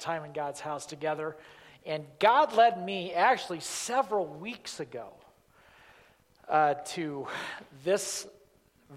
[0.00, 1.36] time in God's house together.
[1.86, 5.08] And God led me actually several weeks ago
[6.48, 7.26] uh, to
[7.84, 8.26] this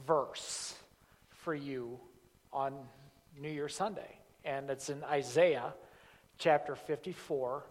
[0.08, 0.76] verse
[1.44, 2.00] for you
[2.52, 2.74] on
[3.40, 4.18] New Year's Sunday.
[4.44, 5.74] And it's in Isaiah
[6.38, 7.64] chapter 54,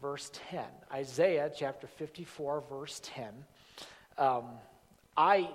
[0.00, 0.64] verse 10.
[0.92, 3.28] Isaiah chapter 54, verse 10.
[4.18, 4.44] Um,
[5.16, 5.50] I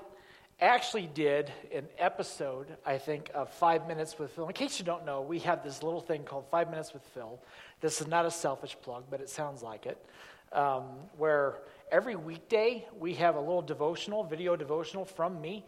[0.66, 4.48] actually did an episode, I think, of Five Minutes with Phil.
[4.48, 7.40] In case you don't know, we have this little thing called Five Minutes with Phil.
[7.82, 9.98] This is not a selfish plug, but it sounds like it.
[10.52, 10.84] Um,
[11.18, 11.56] where
[11.92, 15.66] every weekday we have a little devotional, video devotional from me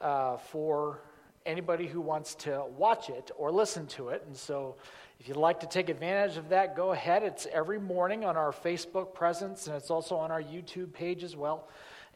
[0.00, 1.00] uh, for
[1.44, 4.22] anybody who wants to watch it or listen to it.
[4.26, 4.76] And so
[5.18, 7.24] if you'd like to take advantage of that, go ahead.
[7.24, 11.34] It's every morning on our Facebook presence, and it's also on our YouTube page as
[11.34, 11.68] well.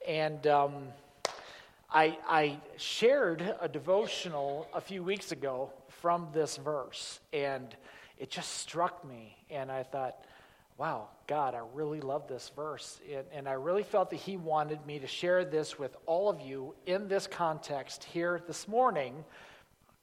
[0.06, 0.88] And um,
[1.92, 7.74] I, I shared a devotional a few weeks ago from this verse, and
[8.16, 9.36] it just struck me.
[9.50, 10.24] And I thought,
[10.78, 13.00] wow, God, I really love this verse.
[13.12, 16.40] And, and, I really felt that He wanted me to share this with all of
[16.40, 19.24] you in this context here this morning,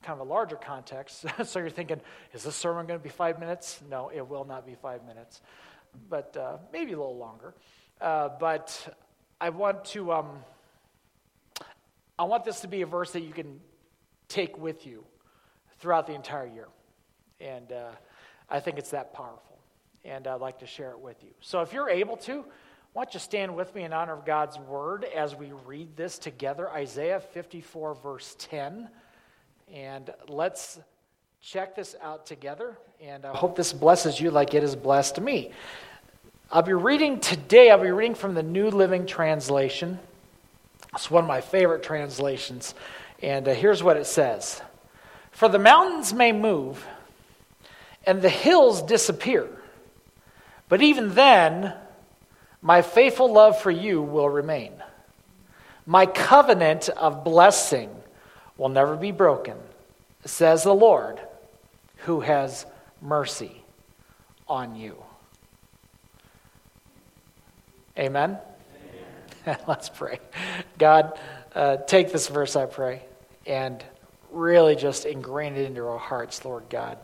[0.03, 1.25] kind of a larger context.
[1.45, 2.01] so you're thinking,
[2.33, 3.79] is this sermon going to be five minutes?
[3.89, 5.41] No, it will not be five minutes,
[6.09, 7.53] but uh, maybe a little longer.
[8.01, 8.93] Uh, but
[9.39, 10.11] I want to.
[10.11, 10.39] Um,
[12.19, 13.59] I want this to be a verse that you can
[14.27, 15.03] take with you
[15.79, 16.67] throughout the entire year.
[17.39, 17.91] And uh,
[18.49, 19.59] I think it's that powerful.
[20.03, 21.29] And I'd like to share it with you.
[21.41, 22.43] So if you're able to,
[22.93, 26.17] why don't you stand with me in honor of God's word as we read this
[26.17, 28.89] together Isaiah 54, verse 10.
[29.71, 30.79] And let's
[31.41, 32.77] check this out together.
[32.99, 35.51] And I hope this blesses you like it has blessed me.
[36.51, 39.99] I'll be reading today, I'll be reading from the New Living Translation.
[40.97, 42.73] It's one of my favorite translations.
[43.21, 44.63] And uh, here's what it says
[45.29, 46.83] For the mountains may move,
[48.03, 49.47] and the hills disappear,
[50.69, 51.75] but even then,
[52.63, 54.73] my faithful love for you will remain.
[55.85, 57.91] My covenant of blessing
[58.57, 59.55] will never be broken,
[60.25, 61.19] says the Lord,
[61.97, 62.65] who has
[63.03, 63.61] mercy
[64.47, 64.95] on you.
[67.99, 68.39] Amen.
[69.67, 70.19] Let's pray.
[70.77, 71.17] God,
[71.55, 73.03] uh, take this verse, I pray,
[73.45, 73.83] and
[74.31, 76.97] really just ingrain it into our hearts, Lord God.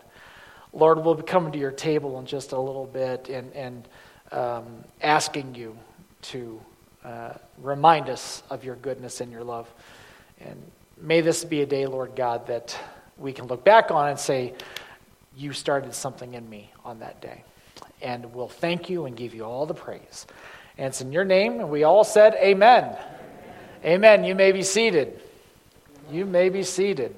[0.73, 3.87] Lord, we'll be coming to your table in just a little bit and, and
[4.31, 5.77] um, asking you
[6.23, 6.59] to
[7.03, 9.71] uh, remind us of your goodness and your love.
[10.41, 10.61] And
[10.97, 12.77] may this be a day, Lord God, that
[13.17, 14.53] we can look back on and say,
[15.37, 17.43] You started something in me on that day.
[18.01, 20.25] And we'll thank you and give you all the praise.
[20.77, 21.59] And it's in your name.
[21.59, 22.83] And we all said, Amen.
[22.83, 22.97] Amen.
[23.85, 24.23] Amen.
[24.23, 25.19] You may be seated.
[26.11, 27.15] You may be seated.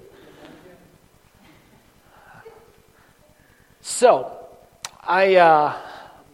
[3.81, 4.35] So,
[5.01, 5.73] I, uh,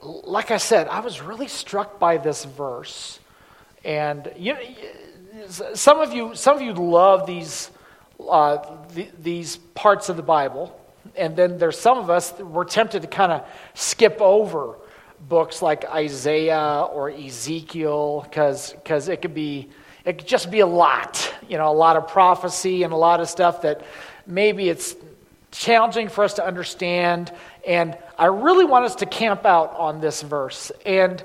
[0.01, 3.19] like I said, I was really struck by this verse.
[3.83, 4.55] And you,
[5.49, 7.69] some of you, some of you love these,
[8.19, 10.77] uh, the, these parts of the Bible.
[11.15, 14.77] And then there's some of us we're tempted to kind of skip over
[15.27, 18.73] books like Isaiah or Ezekiel because
[19.07, 19.69] it could be
[20.03, 23.19] it could just be a lot, you know, a lot of prophecy and a lot
[23.19, 23.83] of stuff that
[24.25, 24.95] maybe it's
[25.51, 27.31] challenging for us to understand.
[27.67, 30.71] And I really want us to camp out on this verse.
[30.85, 31.23] And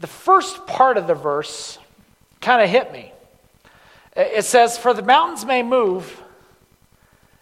[0.00, 1.78] the first part of the verse
[2.40, 3.12] kind of hit me.
[4.14, 6.22] It says, For the mountains may move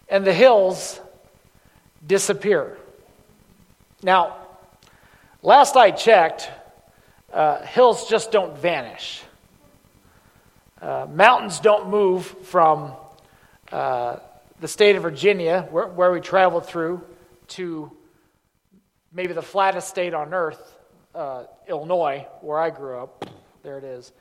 [0.09, 1.01] and the hills
[2.07, 2.77] disappear.
[4.03, 4.37] Now,
[5.43, 6.51] Last I checked,
[7.33, 9.23] uh, hills just don't vanish.
[10.83, 12.93] Uh, mountains don't move from
[13.71, 14.17] uh,
[14.61, 17.05] the state of Virginia, where, where, we traveled through,
[17.49, 17.93] to
[19.13, 20.77] maybe the flattest state on earth,
[21.15, 23.25] uh, Illinois, where I grew up.
[23.63, 24.13] There it is.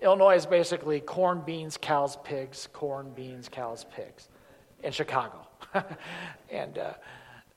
[0.00, 4.28] Illinois is basically corn, beans, cows, pigs, corn, beans, cows, pigs
[4.82, 5.46] in Chicago.
[6.50, 6.94] and uh,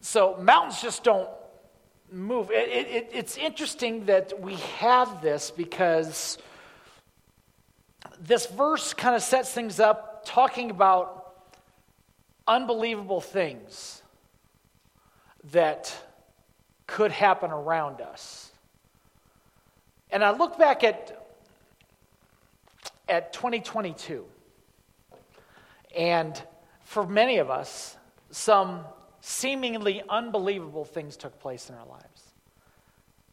[0.02, 1.28] so mountains just don't
[2.12, 2.52] move.
[2.52, 6.38] It, it, it's interesting that we have this because
[8.20, 11.34] this verse kind of sets things up talking about
[12.48, 14.02] unbelievable things
[15.52, 15.96] that
[16.88, 18.52] could happen around us.
[20.12, 21.26] And I look back at,
[23.08, 24.26] at 2022,
[25.96, 26.42] and
[26.84, 27.96] for many of us,
[28.30, 28.84] some
[29.22, 32.11] seemingly unbelievable things took place in our lives,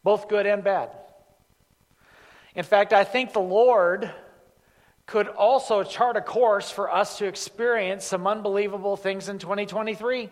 [0.09, 0.89] both good and bad.
[2.55, 4.11] In fact, I think the Lord
[5.05, 10.31] could also chart a course for us to experience some unbelievable things in 2023.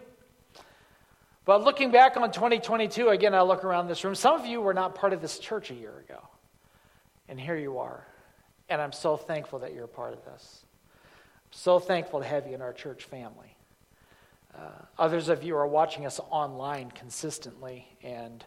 [1.45, 4.15] But looking back on 2022, again, I look around this room.
[4.15, 6.27] Some of you were not part of this church a year ago.
[7.30, 8.03] And here you are.
[8.69, 10.65] And I'm so thankful that you're a part of this.
[10.65, 13.56] I'm so thankful to have you in our church family.
[14.57, 17.88] Uh, others of you are watching us online consistently.
[18.01, 18.44] And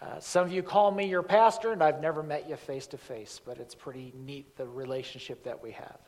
[0.00, 2.98] uh, some of you call me your pastor, and I've never met you face to
[2.98, 5.98] face, but it's pretty neat the relationship that we have.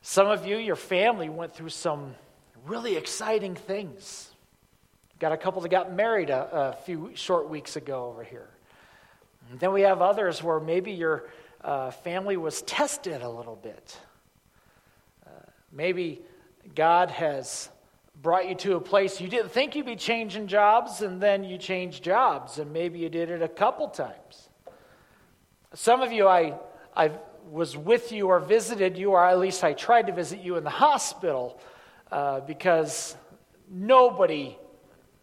[0.00, 2.14] Some of you, your family went through some
[2.64, 4.30] really exciting things.
[5.18, 8.48] Got a couple that got married a, a few short weeks ago over here.
[9.50, 11.28] And then we have others where maybe your
[11.62, 13.98] uh, family was tested a little bit.
[15.26, 15.30] Uh,
[15.72, 16.22] maybe
[16.74, 17.68] God has
[18.20, 21.58] brought you to a place you didn't think you'd be changing jobs, and then you
[21.58, 24.48] changed jobs, and maybe you did it a couple times.
[25.74, 26.54] Some of you, I,
[26.96, 27.12] I
[27.50, 30.64] was with you or visited you, or at least I tried to visit you in
[30.64, 31.60] the hospital
[32.10, 33.16] uh, because
[33.70, 34.56] nobody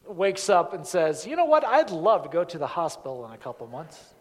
[0.08, 3.32] wakes up and says, you know what, I'd love to go to the hospital in
[3.32, 4.14] a couple months.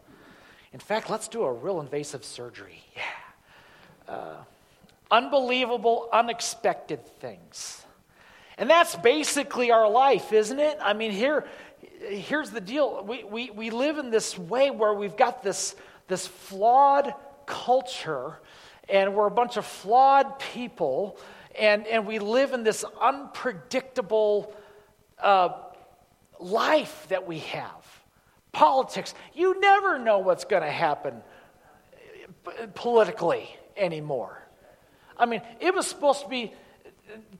[0.72, 2.82] In fact, let's do a real invasive surgery.
[2.96, 4.14] Yeah.
[4.14, 4.36] Uh,
[5.10, 7.84] unbelievable, unexpected things.
[8.56, 10.78] And that's basically our life, isn't it?
[10.80, 11.46] I mean, here,
[12.08, 13.04] here's the deal.
[13.04, 15.74] We, we, we live in this way where we've got this,
[16.06, 17.14] this flawed
[17.46, 18.38] culture,
[18.88, 21.18] and we're a bunch of flawed people,
[21.58, 24.54] and, and we live in this unpredictable
[25.18, 25.50] uh,
[26.38, 27.84] life that we have.
[28.52, 31.22] Politics, you never know what's going to happen
[32.74, 34.40] politically anymore.
[35.16, 36.52] I mean, it was supposed to be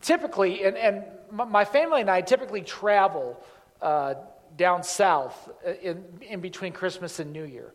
[0.01, 3.43] typically, and, and my family and I typically travel
[3.81, 4.15] uh,
[4.57, 7.73] down south uh, in, in between Christmas and New Year.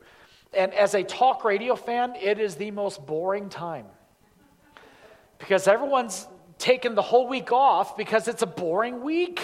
[0.53, 3.85] And as a talk radio fan, it is the most boring time
[5.37, 6.27] because everyone's
[6.57, 9.41] taken the whole week off because it's a boring week.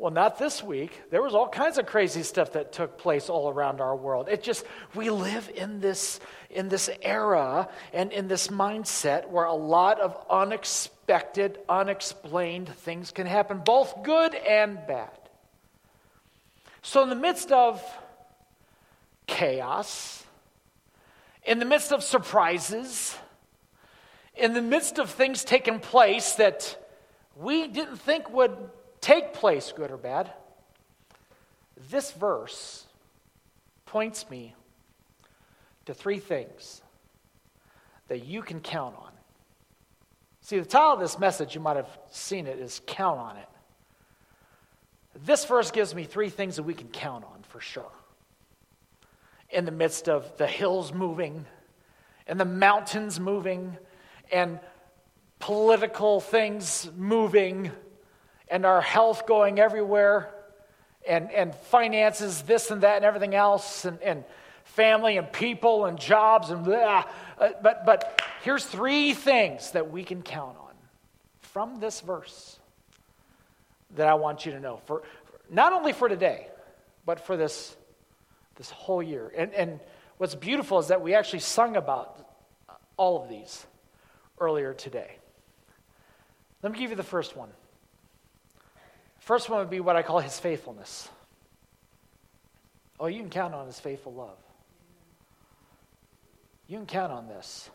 [0.00, 0.98] Well, not this week.
[1.10, 4.30] There was all kinds of crazy stuff that took place all around our world.
[4.30, 4.64] It just
[4.94, 10.16] we live in this in this era and in this mindset where a lot of
[10.30, 15.10] unexpected, unexplained things can happen, both good and bad.
[16.80, 17.84] So in the midst of
[19.26, 20.24] chaos,
[21.44, 23.18] in the midst of surprises,
[24.34, 26.74] in the midst of things taking place that
[27.36, 28.56] we didn't think would
[29.00, 30.32] take place, good or bad,
[31.90, 32.86] this verse
[33.86, 34.54] points me
[35.86, 36.82] to three things
[38.08, 39.10] that you can count on.
[40.42, 43.48] See, the title of this message, you might have seen it, is Count on It.
[45.24, 47.92] This verse gives me three things that we can count on for sure.
[49.50, 51.44] In the midst of the hills moving,
[52.26, 53.76] and the mountains moving,
[54.32, 54.60] and
[55.40, 57.70] political things moving,
[58.50, 60.30] and our health going everywhere,
[61.06, 64.24] and, and finances, this and that, and everything else, and, and
[64.64, 67.04] family and people and jobs and blah.
[67.38, 70.74] Uh, but, but here's three things that we can count on
[71.40, 72.58] from this verse
[73.96, 75.02] that I want you to know for
[75.48, 76.46] not only for today,
[77.04, 77.76] but for this
[78.60, 79.32] this whole year.
[79.34, 79.80] And, and
[80.18, 82.28] what's beautiful is that we actually sung about
[82.98, 83.66] all of these
[84.38, 85.16] earlier today.
[86.62, 87.48] Let me give you the first one.
[89.30, 91.08] First one would be what I call his faithfulness.
[92.98, 94.36] Oh, you can count on his faithful love.
[96.66, 97.70] You can count on this.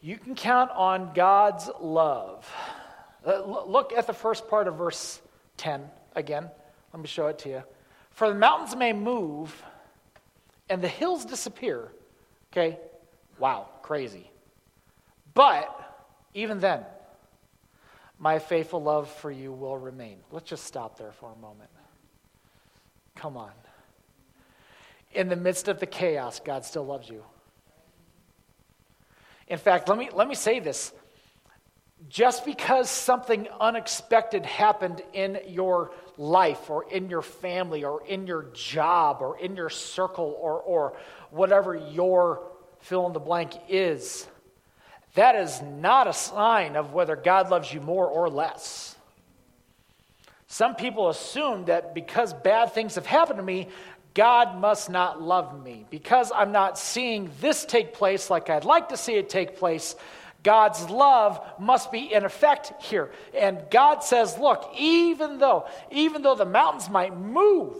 [0.00, 2.50] You can count on God's love.
[3.22, 5.20] Uh, look at the first part of verse
[5.58, 5.84] 10
[6.16, 6.48] again.
[6.94, 7.62] Let me show it to you.
[8.12, 9.62] For the mountains may move
[10.70, 11.92] and the hills disappear.
[12.54, 12.78] Okay?
[13.38, 14.30] Wow, crazy.
[15.34, 15.68] But
[16.32, 16.86] even then,
[18.20, 20.18] my faithful love for you will remain.
[20.30, 21.70] Let's just stop there for a moment.
[23.16, 23.50] Come on
[25.12, 27.24] in the midst of the chaos, God still loves you.
[29.48, 30.92] In fact, let me, let me say this.
[32.08, 38.44] Just because something unexpected happened in your life or in your family or in your
[38.54, 40.96] job or in your circle or, or
[41.30, 42.42] whatever your
[42.78, 44.26] fill in the blank is,
[45.14, 48.96] that is not a sign of whether God loves you more or less.
[50.46, 53.68] Some people assume that because bad things have happened to me,
[54.14, 55.86] God must not love me.
[55.90, 59.94] Because I'm not seeing this take place like I'd like to see it take place,
[60.42, 63.10] God's love must be in effect here.
[63.38, 67.76] And God says, look, even though, even though the mountains might move,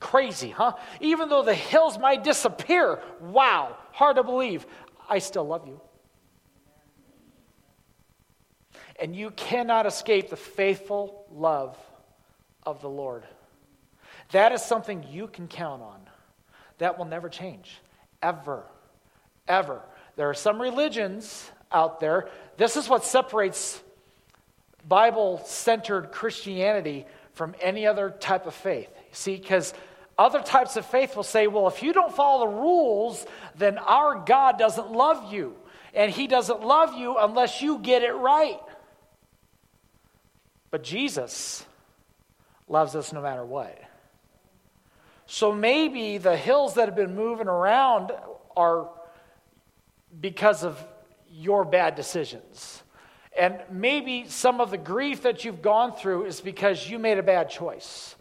[0.00, 0.72] crazy, huh?
[1.00, 4.66] Even though the hills might disappear, wow, hard to believe,
[5.08, 5.80] I still love you.
[8.98, 11.76] And you cannot escape the faithful love
[12.64, 13.24] of the Lord.
[14.32, 16.00] That is something you can count on.
[16.78, 17.80] That will never change,
[18.22, 18.64] ever,
[19.46, 19.82] ever.
[20.16, 22.28] There are some religions out there.
[22.56, 23.80] This is what separates
[24.86, 28.88] Bible centered Christianity from any other type of faith.
[29.12, 29.74] See, because
[30.18, 33.24] other types of faith will say, well, if you don't follow the rules,
[33.56, 35.54] then our God doesn't love you.
[35.94, 38.58] And he doesn't love you unless you get it right.
[40.70, 41.64] But Jesus
[42.68, 43.78] loves us no matter what.
[45.26, 48.12] So maybe the hills that have been moving around
[48.56, 48.88] are
[50.20, 50.82] because of
[51.30, 52.82] your bad decisions.
[53.38, 57.22] And maybe some of the grief that you've gone through is because you made a
[57.22, 58.16] bad choice.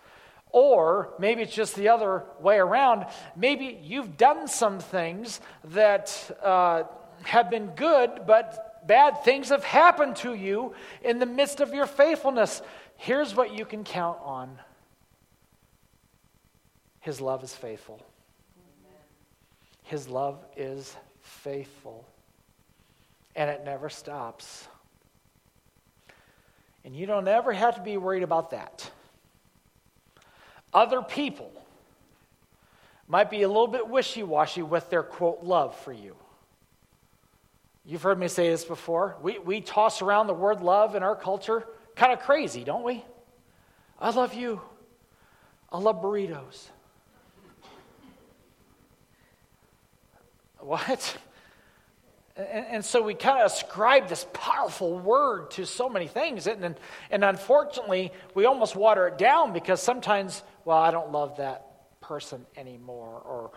[0.51, 3.05] Or maybe it's just the other way around.
[3.35, 6.83] Maybe you've done some things that uh,
[7.23, 11.85] have been good, but bad things have happened to you in the midst of your
[11.85, 12.61] faithfulness.
[12.95, 14.57] Here's what you can count on
[16.99, 18.01] His love is faithful.
[19.83, 22.05] His love is faithful.
[23.35, 24.67] And it never stops.
[26.83, 28.89] And you don't ever have to be worried about that.
[30.73, 31.51] Other people
[33.07, 36.15] might be a little bit wishy washy with their quote love for you.
[37.87, 39.15] You've heard me say this before.
[39.21, 41.65] We, we toss around the word love in our culture
[41.95, 43.03] kind of crazy, don't we?
[43.97, 44.61] I love you.
[45.71, 46.67] I love burritos.
[50.59, 51.17] What?
[52.35, 56.45] And, and, so we kind of ascribe this powerful word to so many things.
[56.45, 56.75] And, and,
[57.09, 61.65] and unfortunately, we almost water it down because sometimes, well, I don't love that
[62.01, 63.21] person anymore.
[63.25, 63.51] Or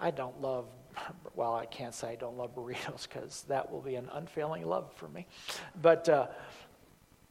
[0.00, 0.66] I don't love,
[1.34, 4.92] well, I can't say I don't love burritos because that will be an unfailing love
[4.94, 5.26] for me.
[5.80, 6.26] But uh,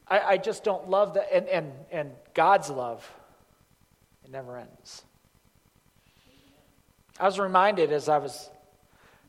[0.08, 1.32] I, I just don't love that.
[1.32, 3.08] And, and, and God's love,
[4.24, 5.02] it never ends.
[7.18, 8.50] I was reminded as I was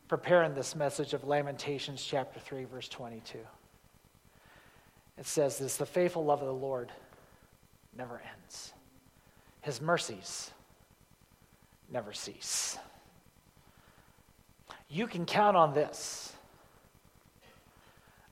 [0.08, 3.40] preparing this message of Lamentations chapter 3, verse 22.
[5.18, 6.92] It says this The faithful love of the Lord
[7.98, 8.74] never ends,
[9.62, 10.52] His mercies
[11.90, 12.78] never cease.
[14.90, 16.34] You can count on this.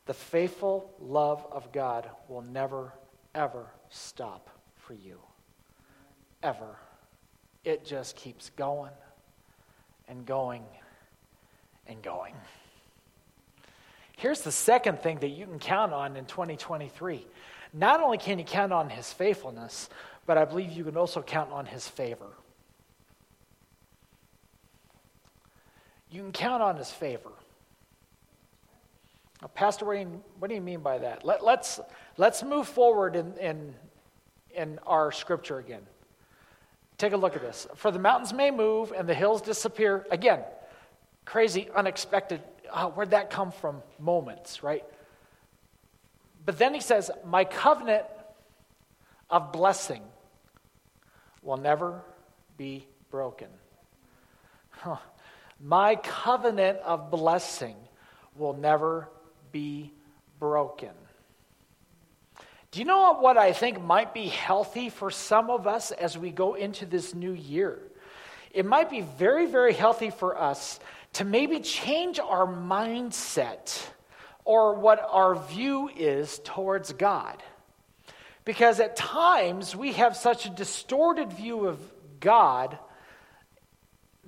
[0.05, 2.93] The faithful love of God will never,
[3.33, 5.19] ever stop for you.
[6.43, 6.77] Ever.
[7.63, 8.91] It just keeps going
[10.07, 10.63] and going
[11.87, 12.35] and going.
[14.17, 17.25] Here's the second thing that you can count on in 2023.
[17.73, 19.89] Not only can you count on his faithfulness,
[20.25, 22.29] but I believe you can also count on his favor.
[26.15, 27.33] You can count on his favor.
[29.41, 31.25] Now, Pastor, you, what do you mean by that?
[31.25, 31.81] Let, let's,
[32.15, 33.75] let's move forward in, in,
[34.55, 35.81] in our scripture again.
[36.97, 37.67] Take a look at this.
[37.75, 40.07] For the mountains may move and the hills disappear.
[40.09, 40.39] Again,
[41.25, 42.39] crazy, unexpected,
[42.73, 44.85] oh, where'd that come from moments, right?
[46.45, 48.05] But then he says, My covenant
[49.29, 50.01] of blessing
[51.41, 52.01] will never
[52.55, 53.49] be broken.
[54.69, 54.95] Huh.
[55.59, 57.75] My covenant of blessing
[58.35, 59.09] will never
[59.51, 59.93] be
[60.39, 60.89] broken.
[62.71, 66.29] Do you know what I think might be healthy for some of us as we
[66.29, 67.79] go into this new year?
[68.51, 70.79] It might be very, very healthy for us
[71.13, 73.81] to maybe change our mindset
[74.43, 77.41] or what our view is towards God.
[78.43, 81.79] Because at times we have such a distorted view of
[82.19, 82.77] God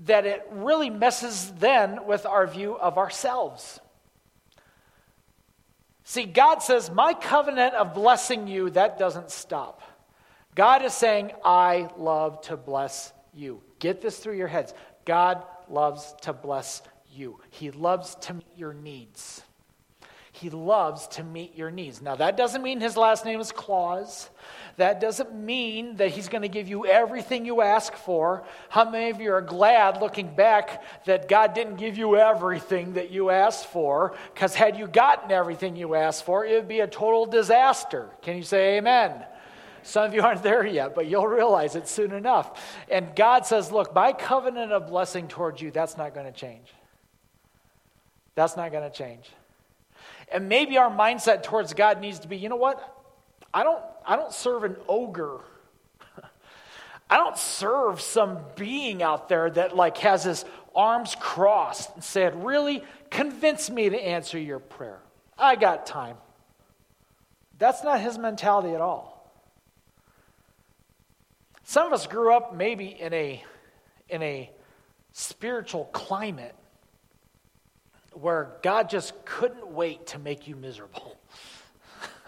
[0.05, 3.79] that it really messes then with our view of ourselves.
[6.03, 9.81] See, God says, My covenant of blessing you, that doesn't stop.
[10.55, 13.61] God is saying, I love to bless you.
[13.79, 14.73] Get this through your heads.
[15.05, 19.41] God loves to bless you, He loves to meet your needs.
[20.37, 21.99] He loves to meet your needs.
[21.99, 24.29] Now, that doesn't mean his last name is Claus.
[24.75, 28.43] That doesn't mean that he's going to give you everything you ask for.
[28.69, 33.09] How many of you are glad looking back that God didn't give you everything that
[33.09, 34.15] you asked for?
[34.31, 38.07] Because had you gotten everything you asked for, it would be a total disaster.
[38.21, 39.25] Can you say amen?
[39.81, 42.61] Some of you aren't there yet, but you'll realize it soon enough.
[42.89, 46.67] And God says, Look, my covenant of blessing towards you, that's not going to change.
[48.35, 49.31] That's not going to change.
[50.29, 52.95] And maybe our mindset towards God needs to be you know what?
[53.53, 55.39] I don't, I don't serve an ogre.
[57.09, 62.43] I don't serve some being out there that like has his arms crossed and said,
[62.43, 64.99] "Really, convince me to answer your prayer."
[65.37, 66.17] I got time.
[67.57, 69.17] That's not his mentality at all.
[71.63, 73.43] Some of us grew up maybe in a,
[74.09, 74.49] in a
[75.11, 76.55] spiritual climate
[78.21, 81.17] where God just couldn't wait to make you miserable.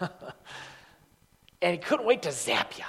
[0.00, 2.84] and he couldn't wait to zap you.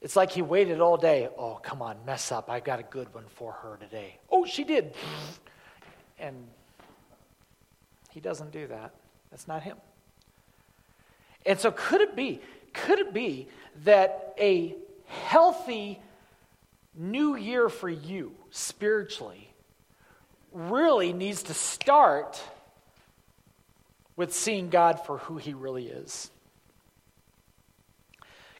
[0.00, 1.28] It's like he waited all day.
[1.38, 2.50] Oh, come on, mess up.
[2.50, 4.18] I got a good one for her today.
[4.30, 4.94] Oh, she did.
[6.18, 6.46] And
[8.10, 8.92] he doesn't do that.
[9.30, 9.78] That's not him.
[11.46, 12.40] And so, could it be,
[12.72, 13.48] could it be
[13.84, 14.74] that a
[15.06, 16.00] healthy
[16.94, 19.53] new year for you spiritually
[20.54, 22.40] really needs to start
[24.16, 26.30] with seeing God for who he really is?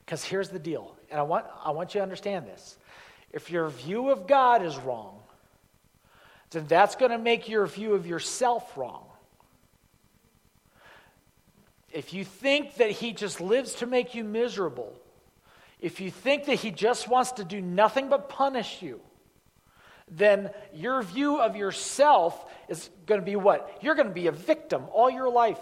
[0.04, 2.76] Because here's the deal, and I want, I want you to understand this.
[3.32, 5.20] If your view of God is wrong,
[6.50, 9.06] then that's going to make your view of yourself wrong.
[11.90, 14.92] If you think that He just lives to make you miserable,
[15.80, 19.00] if you think that He just wants to do nothing but punish you,
[20.10, 23.78] then your view of yourself is going to be what?
[23.82, 25.58] You're going to be a victim all your life.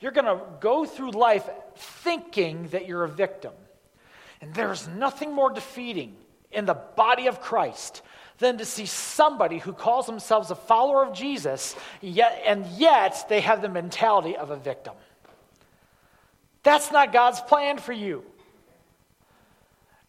[0.00, 3.52] You're going to go through life thinking that you're a victim.
[4.40, 6.16] And there's nothing more defeating
[6.50, 8.02] in the body of Christ
[8.38, 13.40] than to see somebody who calls themselves a follower of Jesus, yet, and yet they
[13.40, 14.94] have the mentality of a victim.
[16.62, 18.24] That's not God's plan for you.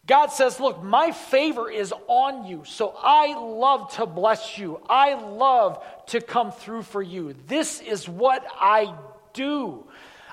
[0.07, 4.81] God says, Look, my favor is on you, so I love to bless you.
[4.89, 7.35] I love to come through for you.
[7.47, 8.95] This is what I
[9.33, 9.85] do.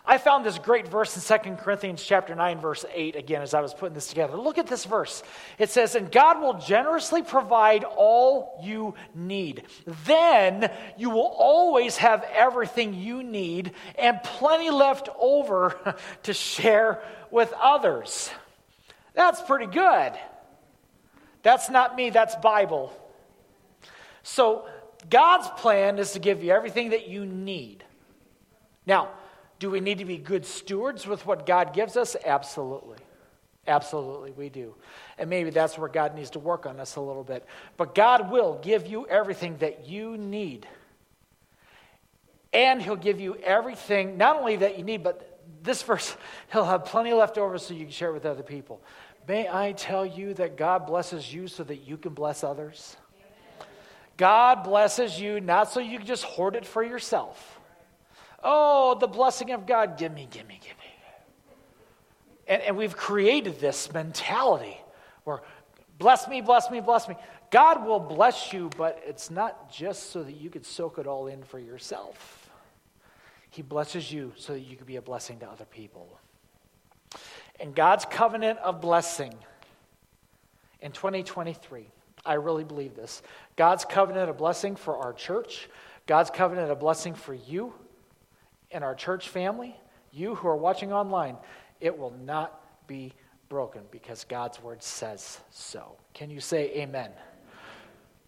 [0.07, 3.63] I found this great verse in 2 Corinthians chapter 9 verse 8 again as I
[3.63, 4.37] was putting this together.
[4.37, 5.23] Look at this verse.
[5.59, 9.65] It says, "And God will generously provide all you need.
[10.05, 17.53] Then you will always have everything you need and plenty left over to share with
[17.55, 18.31] others."
[19.15, 20.13] That's pretty good.
[21.43, 22.93] That's not me, that's Bible.
[24.23, 24.67] So,
[25.11, 27.85] God's plan is to give you everything that you need.
[28.87, 29.11] Now,
[29.59, 32.17] do we need to be good stewards with what God gives us?
[32.25, 32.99] Absolutely.
[33.67, 34.75] Absolutely, we do.
[35.17, 37.47] And maybe that's where God needs to work on us a little bit.
[37.77, 40.67] But God will give you everything that you need.
[42.53, 46.17] And He'll give you everything, not only that you need, but this verse,
[46.53, 48.83] He'll have plenty left over so you can share it with other people.
[49.27, 52.97] May I tell you that God blesses you so that you can bless others?
[54.17, 57.59] God blesses you not so you can just hoard it for yourself.
[58.43, 60.85] Oh, the blessing of God, give me, give me, give me.
[62.47, 64.77] And, and we've created this mentality
[65.25, 65.41] where
[65.99, 67.17] bless me, bless me, bless me.
[67.51, 71.29] God will bless you, but it's not just so that you could soak it all
[71.29, 72.51] in for yourself.
[73.49, 76.19] He blesses you so that you could be a blessing to other people.
[77.61, 79.35] And God's covenant of blessing
[80.81, 81.87] in 2023,
[82.27, 83.23] I really believe this.
[83.57, 85.69] God's covenant of blessing for our church,
[86.07, 87.73] God's covenant of blessing for you,
[88.71, 89.77] and our church family,
[90.13, 91.37] you who are watching online,
[91.81, 93.13] it will not be
[93.49, 95.97] broken because God's word says so.
[96.13, 97.11] Can you say amen?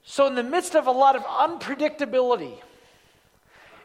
[0.03, 2.55] So, in the midst of a lot of unpredictability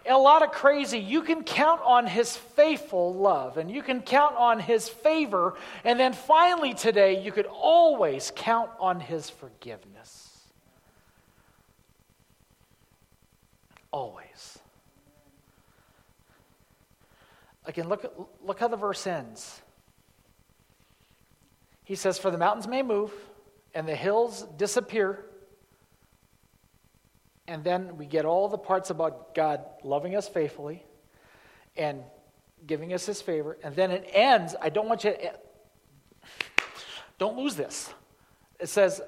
[0.09, 4.35] a lot of crazy, you can count on his faithful love and you can count
[4.35, 5.55] on his favor.
[5.83, 10.39] And then finally, today, you could always count on his forgiveness.
[13.91, 14.59] Always.
[17.65, 19.61] Again, look, look how the verse ends.
[21.83, 23.11] He says, For the mountains may move
[23.73, 25.25] and the hills disappear.
[27.51, 30.85] And then we get all the parts about God loving us faithfully
[31.75, 32.01] and
[32.65, 33.57] giving us his favor.
[33.61, 34.55] And then it ends.
[34.61, 35.33] I don't want you to,
[37.17, 37.93] don't lose this.
[38.57, 39.01] It says,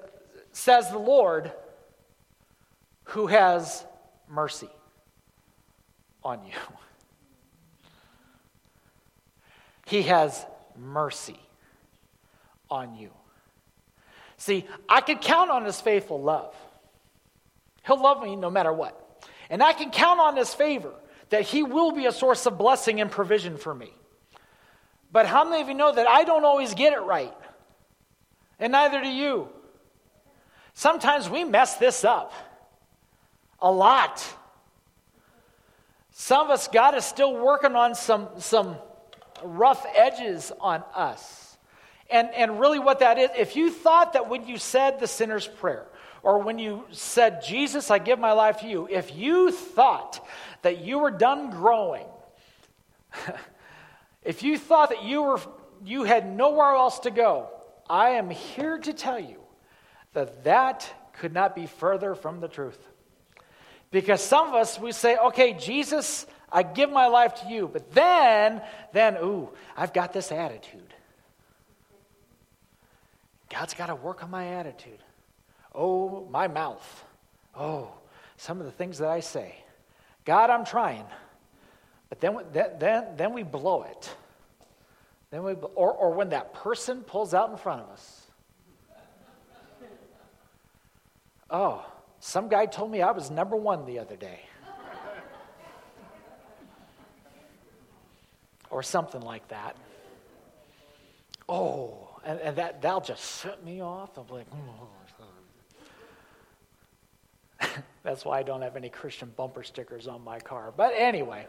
[0.51, 1.53] says the Lord
[3.05, 3.85] who has
[4.27, 4.69] mercy
[6.21, 6.53] on you.
[9.85, 10.45] He has
[10.77, 11.39] mercy
[12.71, 13.11] on you.
[14.37, 16.55] See, I can count on his faithful love.
[17.85, 18.99] He'll love me no matter what.
[19.49, 20.93] And I can count on his favor
[21.29, 23.93] that he will be a source of blessing and provision for me.
[25.11, 27.33] But how many of you know that I don't always get it right?
[28.59, 29.49] And neither do you.
[30.73, 32.33] Sometimes we mess this up
[33.59, 34.25] a lot.
[36.11, 38.75] Some of us, God is still working on some, some
[39.43, 41.57] rough edges on us.
[42.09, 45.47] And, and really, what that is, if you thought that when you said the sinner's
[45.47, 45.87] prayer,
[46.23, 50.25] or when you said, Jesus, I give my life to you, if you thought
[50.63, 52.05] that you were done growing,
[54.23, 55.39] If you thought that you, were,
[55.83, 57.49] you had nowhere else to go,
[57.89, 59.39] I am here to tell you
[60.13, 62.79] that that could not be further from the truth.
[63.91, 67.67] Because some of us, we say, okay, Jesus, I give my life to you.
[67.67, 68.61] But then,
[68.93, 70.93] then, ooh, I've got this attitude.
[73.49, 75.02] God's got to work on my attitude.
[75.73, 77.03] Oh, my mouth.
[77.55, 77.91] Oh,
[78.37, 79.55] some of the things that I say.
[80.25, 81.05] God, I'm trying.
[82.09, 82.37] But then,
[82.79, 84.15] then, then we blow it.
[85.31, 88.21] Then we, or, or when that person pulls out in front of us.
[91.49, 91.85] Oh,
[92.19, 94.41] some guy told me I was number one the other day.
[98.73, 99.77] or something like that.
[101.47, 104.17] Oh, and, and that, that'll just set me off.
[104.17, 104.87] I'm like, oh.
[108.03, 110.73] That's why I don't have any Christian bumper stickers on my car.
[110.75, 111.47] But anyway,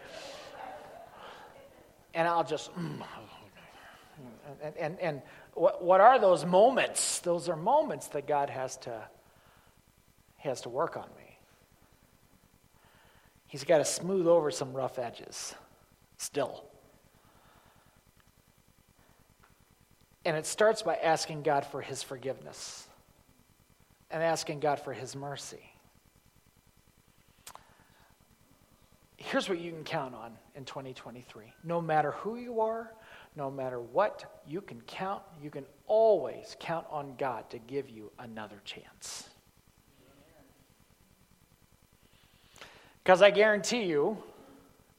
[2.15, 4.57] and I'll just, mm, mm, mm.
[4.63, 5.23] and, and, and
[5.55, 7.19] what, what are those moments?
[7.19, 9.03] Those are moments that God has to,
[10.39, 11.39] he has to work on me.
[13.49, 15.55] He's got to smooth over some rough edges
[16.17, 16.65] still.
[20.25, 22.89] And it starts by asking God for his forgiveness
[24.11, 25.74] and asking God for his mercy.
[29.31, 31.53] Here's what you can count on in 2023.
[31.65, 32.93] No matter who you are,
[33.37, 38.13] no matter what you can count, you can always count on God to give you
[38.19, 39.29] another chance.
[43.03, 44.19] Because I guarantee you,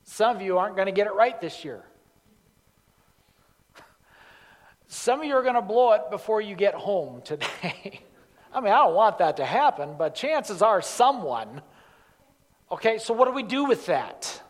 [0.03, 1.83] some of you aren't going to get it right this year.
[4.87, 8.01] Some of you are going to blow it before you get home today.
[8.53, 11.61] I mean, I don't want that to happen, but chances are someone
[12.71, 14.41] Okay, so what do we do with that?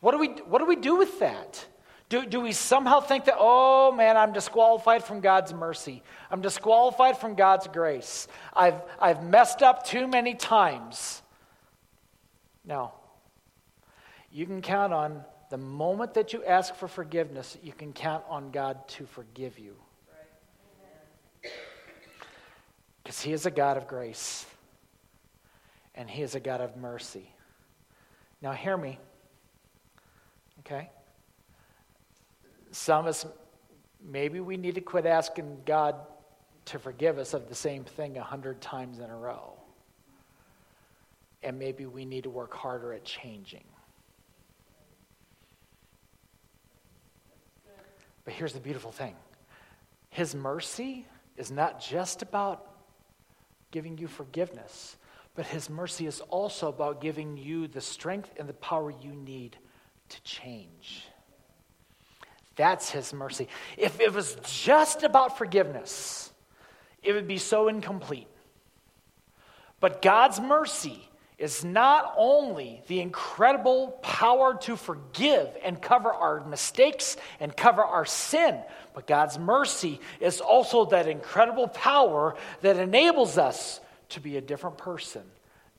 [0.00, 1.64] What do we, what do, we do with that?
[2.08, 6.02] Do, do we somehow think that, oh man, I'm disqualified from God's mercy?
[6.30, 8.26] I'm disqualified from God's grace.
[8.52, 11.22] I've, I've messed up too many times.
[12.64, 12.92] No.
[14.32, 18.50] You can count on the moment that you ask for forgiveness, you can count on
[18.50, 19.76] God to forgive you.
[23.02, 24.46] Because He is a God of grace
[25.94, 27.32] and He is a God of mercy.
[28.40, 28.98] Now, hear me.
[30.60, 30.90] Okay?
[32.70, 33.26] Some of us,
[34.04, 35.96] maybe we need to quit asking God
[36.66, 39.54] to forgive us of the same thing a hundred times in a row.
[41.42, 43.64] And maybe we need to work harder at changing.
[48.24, 49.16] But here's the beautiful thing
[50.10, 52.68] His mercy is not just about
[53.70, 54.96] giving you forgiveness,
[55.34, 59.56] but His mercy is also about giving you the strength and the power you need
[60.10, 61.06] to change.
[62.56, 63.48] That's His mercy.
[63.76, 66.32] If it was just about forgiveness,
[67.02, 68.28] it would be so incomplete.
[69.80, 77.16] But God's mercy is not only the incredible power to forgive and cover our mistakes
[77.40, 78.60] and cover our sin,
[78.94, 83.80] but God's mercy is also that incredible power that enables us
[84.12, 85.22] to be a different person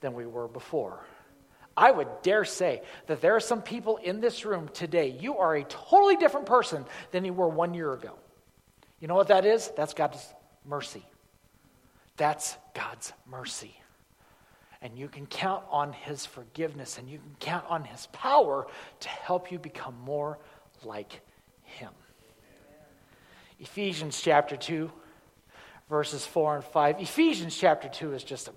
[0.01, 1.05] than we were before.
[1.75, 5.55] I would dare say that there are some people in this room today, you are
[5.55, 8.13] a totally different person than you were one year ago.
[8.99, 9.71] You know what that is?
[9.75, 10.33] That's God's
[10.65, 11.03] mercy.
[12.15, 13.75] That's God's mercy.
[14.81, 18.67] And you can count on His forgiveness and you can count on His power
[18.99, 20.37] to help you become more
[20.83, 21.21] like
[21.63, 21.89] Him.
[23.59, 24.91] Ephesians chapter 2,
[25.89, 27.01] verses 4 and 5.
[27.01, 28.53] Ephesians chapter 2 is just a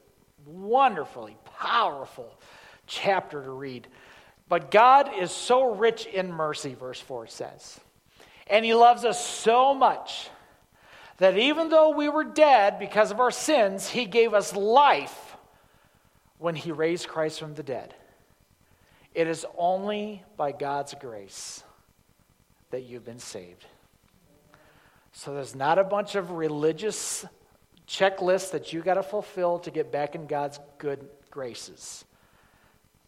[0.46, 2.38] wonderfully powerful
[2.86, 3.86] chapter to read.
[4.48, 7.80] But God is so rich in mercy, verse 4 says.
[8.46, 10.30] And He loves us so much
[11.18, 15.36] that even though we were dead because of our sins, He gave us life
[16.38, 17.94] when He raised Christ from the dead.
[19.14, 21.64] It is only by God's grace
[22.70, 23.64] that you've been saved.
[25.16, 27.24] So there's not a bunch of religious
[27.88, 32.04] checklists that you got to fulfill to get back in God's good graces.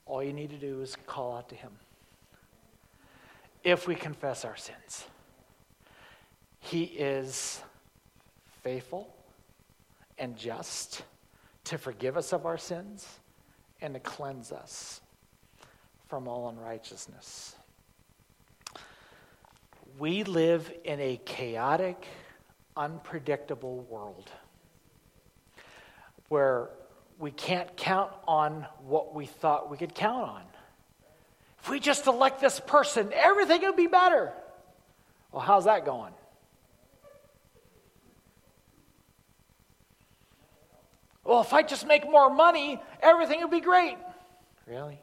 [0.06, 1.70] All you need to do is call out to Him.
[3.62, 5.04] If we confess our sins,
[6.60, 7.60] He is
[8.62, 9.14] faithful
[10.16, 11.02] and just
[11.64, 13.06] to forgive us of our sins
[13.82, 15.02] and to cleanse us
[16.08, 17.54] from all unrighteousness.
[19.98, 22.06] We live in a chaotic,
[22.76, 24.30] unpredictable world
[26.28, 26.70] where
[27.18, 30.42] we can't count on what we thought we could count on
[31.60, 34.32] if we just elect this person, everything will be better.
[35.32, 36.12] Well, how's that going?
[41.24, 43.98] Well, if I just make more money, everything will be great.
[44.66, 44.98] Really?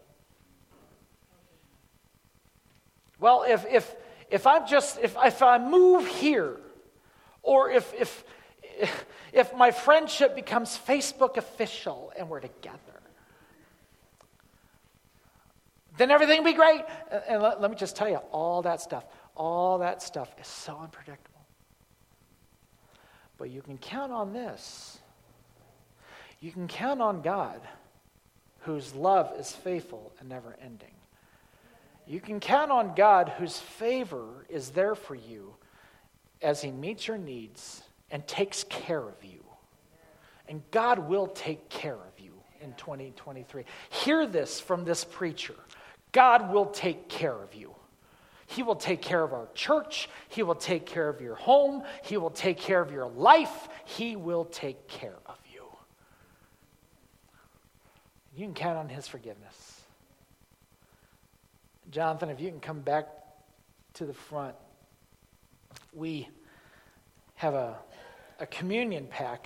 [3.20, 3.96] Well, if, if,
[4.30, 6.58] if I'm just, if, if I move here,
[7.44, 8.26] or if, if,
[9.34, 12.80] if my friendship becomes Facebook official and we're together,
[15.98, 16.82] then everything will be great.
[17.28, 20.78] And let, let me just tell you, all that stuff, all that stuff is so
[20.78, 21.32] unpredictable.
[23.38, 25.00] But you can count on this
[26.46, 27.60] you can count on God,
[28.60, 30.94] whose love is faithful and never ending.
[32.08, 35.56] You can count on God, whose favor is there for you
[36.42, 39.44] as He meets your needs and takes care of you.
[40.48, 43.66] And God will take care of you in 2023.
[43.90, 45.56] Hear this from this preacher
[46.12, 47.74] God will take care of you.
[48.48, 50.08] He will take care of our church.
[50.30, 51.84] He will take care of your home.
[52.04, 53.68] He will take care of your life.
[53.86, 55.46] He will take care of you
[58.36, 59.65] You can count on his forgiveness.
[61.92, 63.08] Jonathan, if you can come back
[63.94, 64.56] to the front,
[65.94, 66.28] we
[67.36, 67.78] have a,
[68.40, 69.44] a communion pack